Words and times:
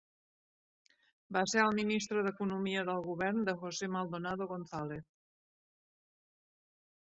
Va 1.37 1.43
ser 1.51 1.59
el 1.65 1.75
ministre 1.79 2.23
d'Economia 2.29 2.85
del 2.89 3.05
govern 3.09 3.45
de 3.51 3.55
José 3.61 3.91
Maldonado 3.99 4.49
González. 4.55 5.09